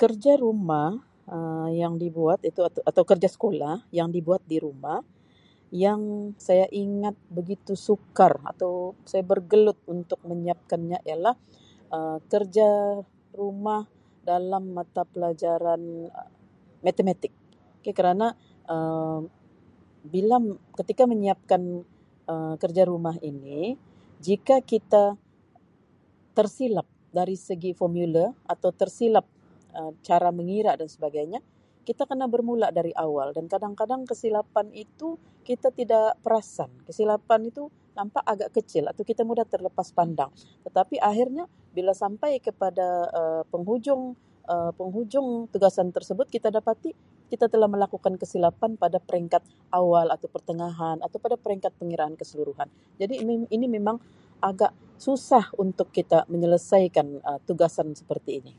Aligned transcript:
Kerja 0.00 0.32
rumah 0.44 0.88
Um 1.36 1.66
yang 1.82 1.94
dibuat 2.02 2.38
atau-atau 2.50 3.02
kerja 3.10 3.28
sekolah 3.36 3.74
yang 3.98 4.08
dibuat 4.16 4.42
di 4.52 4.56
rumah 4.66 4.98
yang 5.84 6.00
saya 6.46 6.66
ingat 6.84 7.16
begitu 7.38 7.72
sukar 7.86 8.32
atau 8.52 8.72
saya 9.10 9.22
bergelut 9.32 9.78
untuk 9.94 10.18
menyiapkannya 10.30 10.98
ialah 11.08 11.34
Um 11.96 12.16
kerja 12.32 12.68
rumah 13.40 13.80
dalam 14.30 14.64
mata 14.76 15.02
pelajaran 15.12 15.82
Um 16.18 16.36
Matematik, 16.86 17.32
okay 17.82 17.90
kerana 17.98 18.26
bila, 20.14 20.36
ketika 20.78 21.02
menyiapkan 21.12 21.62
Um 22.32 22.52
kerja 22.62 22.82
rumah 22.92 23.16
ini 23.28 23.60
jika 24.26 24.56
kita 24.70 25.04
tersilap 26.38 26.86
dari 27.18 27.36
segi 27.46 27.70
formula 27.80 28.24
atau 28.52 28.70
tersilap 28.80 29.26
Um 29.80 29.92
cara 30.08 30.28
mengira 30.38 30.72
dan 30.80 30.88
sebagainya 30.94 31.40
kita 31.88 32.02
kena 32.10 32.26
bermula 32.34 32.68
dari 32.78 32.92
awal 33.04 33.28
dan 33.36 33.46
kadang-kadang 33.52 34.02
kesilapan 34.10 34.66
itu 34.84 35.08
kita 35.48 35.68
tidak 35.78 36.10
perasan. 36.24 36.68
Kesilapan 36.86 37.40
itu 37.50 37.62
nampaknagak 37.98 38.50
kecil 38.56 38.84
atau 38.90 39.04
kita 39.10 39.22
mudah 39.28 39.44
terlepas 39.52 39.86
pandang 39.98 40.30
tetapi 40.66 40.96
akhirnya 41.10 41.44
bila 41.76 41.92
sampai 42.02 42.30
Um 42.38 42.44
kepada 42.48 42.86
Um 43.18 43.42
penghujung 43.52 44.02
Um 44.50 44.70
penghujung 44.80 45.26
tugasan 45.52 45.88
tersebut 45.96 46.26
kita 46.34 46.48
dapati 46.58 46.90
kita 47.32 47.44
telah 47.52 47.68
pun 47.70 47.76
melakukan 47.76 48.14
kesilapan 48.22 48.70
pada 48.82 48.96
peringkat 49.08 49.42
awal 49.80 50.06
atau 50.16 50.28
pertengahan 50.34 50.96
atau 51.06 51.18
pada 51.24 51.36
peringkat 51.44 51.72
pengiraan 51.80 52.14
keseluruhan 52.20 52.68
jadi 53.02 53.14
ini 53.52 53.66
memang 53.76 53.96
agak 54.50 54.72
susah 55.04 55.44
untuk 55.64 55.88
kita 55.96 56.24
menyelesaikan 56.32 57.06
tugasan 57.46 57.88
seperti 57.94 58.32
ini. 58.40 58.54